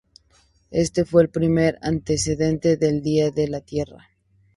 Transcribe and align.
Este 0.71 1.05
fue 1.05 1.21
el 1.21 1.29
primer 1.29 1.77
antecedente 1.83 2.75
del 2.75 3.03
Día 3.03 3.29
de 3.29 3.47
la 3.47 3.61
Tierra. 3.61 4.09